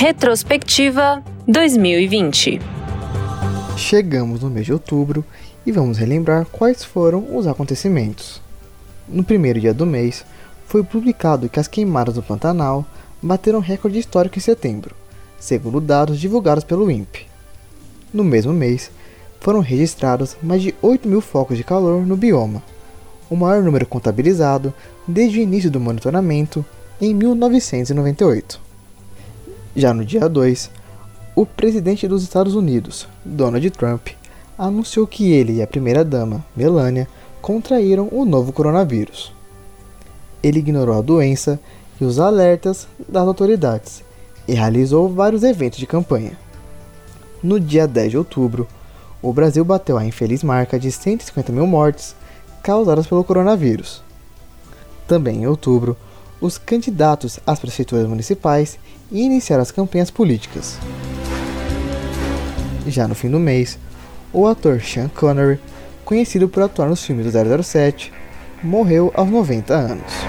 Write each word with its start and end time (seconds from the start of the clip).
Retrospectiva 0.00 1.24
2020. 1.48 2.60
Chegamos 3.76 4.40
no 4.40 4.48
mês 4.48 4.64
de 4.64 4.72
outubro 4.72 5.24
e 5.66 5.72
vamos 5.72 5.98
relembrar 5.98 6.46
quais 6.52 6.84
foram 6.84 7.36
os 7.36 7.48
acontecimentos. 7.48 8.40
No 9.08 9.24
primeiro 9.24 9.58
dia 9.58 9.74
do 9.74 9.84
mês, 9.84 10.24
foi 10.68 10.84
publicado 10.84 11.48
que 11.48 11.58
as 11.58 11.66
queimadas 11.66 12.14
do 12.14 12.22
Pantanal 12.22 12.86
bateram 13.20 13.58
recorde 13.58 13.98
histórico 13.98 14.38
em 14.38 14.40
setembro, 14.40 14.94
segundo 15.36 15.80
dados 15.80 16.20
divulgados 16.20 16.62
pelo 16.62 16.88
INPE. 16.88 17.26
No 18.14 18.22
mesmo 18.22 18.52
mês, 18.52 18.92
foram 19.40 19.58
registrados 19.58 20.36
mais 20.40 20.62
de 20.62 20.72
8 20.80 21.08
mil 21.08 21.20
focos 21.20 21.56
de 21.56 21.64
calor 21.64 22.06
no 22.06 22.16
bioma, 22.16 22.62
o 23.28 23.34
maior 23.34 23.64
número 23.64 23.84
contabilizado 23.84 24.72
desde 25.08 25.40
o 25.40 25.42
início 25.42 25.72
do 25.72 25.80
monitoramento 25.80 26.64
em 27.00 27.12
1998. 27.12 28.67
Já 29.78 29.94
no 29.94 30.04
dia 30.04 30.28
2, 30.28 30.72
o 31.36 31.46
presidente 31.46 32.08
dos 32.08 32.24
Estados 32.24 32.56
Unidos, 32.56 33.06
Donald 33.24 33.70
Trump, 33.70 34.08
anunciou 34.58 35.06
que 35.06 35.30
ele 35.30 35.52
e 35.52 35.62
a 35.62 35.68
primeira-dama, 35.68 36.44
Melania, 36.56 37.06
contraíram 37.40 38.08
o 38.10 38.24
novo 38.24 38.52
coronavírus. 38.52 39.32
Ele 40.42 40.58
ignorou 40.58 40.98
a 40.98 41.00
doença 41.00 41.60
e 42.00 42.04
os 42.04 42.18
alertas 42.18 42.88
das 43.08 43.22
autoridades 43.22 44.02
e 44.48 44.52
realizou 44.52 45.08
vários 45.08 45.44
eventos 45.44 45.78
de 45.78 45.86
campanha. 45.86 46.32
No 47.40 47.60
dia 47.60 47.86
10 47.86 48.10
de 48.10 48.18
outubro, 48.18 48.66
o 49.22 49.32
Brasil 49.32 49.64
bateu 49.64 49.96
a 49.96 50.04
infeliz 50.04 50.42
marca 50.42 50.76
de 50.76 50.90
150 50.90 51.52
mil 51.52 51.68
mortes 51.68 52.16
causadas 52.64 53.06
pelo 53.06 53.22
coronavírus. 53.22 54.02
Também 55.06 55.42
em 55.42 55.46
outubro, 55.46 55.96
os 56.40 56.58
candidatos 56.58 57.38
às 57.46 57.58
prefeituras 57.58 58.06
municipais 58.06 58.78
iniciaram 59.10 59.62
as 59.62 59.70
campanhas 59.70 60.10
políticas. 60.10 60.78
Já 62.86 63.08
no 63.08 63.14
fim 63.14 63.30
do 63.30 63.38
mês, 63.38 63.78
o 64.32 64.46
ator 64.46 64.80
Sean 64.80 65.08
Connery, 65.08 65.58
conhecido 66.04 66.48
por 66.48 66.62
atuar 66.62 66.88
nos 66.88 67.04
filmes 67.04 67.30
do 67.30 67.62
007, 67.62 68.12
morreu 68.62 69.12
aos 69.14 69.28
90 69.28 69.74
anos. 69.74 70.27